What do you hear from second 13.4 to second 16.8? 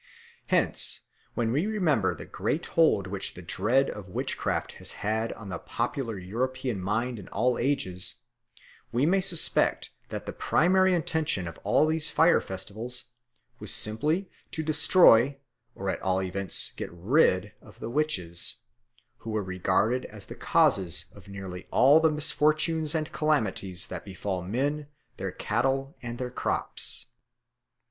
was simply to destroy or at all events